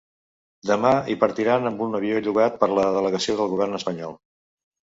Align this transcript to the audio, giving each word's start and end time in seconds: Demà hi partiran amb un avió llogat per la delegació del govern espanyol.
Demà 0.69 0.93
hi 1.11 1.17
partiran 1.25 1.71
amb 1.71 1.83
un 1.87 1.93
avió 1.99 2.23
llogat 2.29 2.57
per 2.65 2.71
la 2.79 2.89
delegació 2.99 3.39
del 3.43 3.53
govern 3.55 3.81
espanyol. 3.83 4.19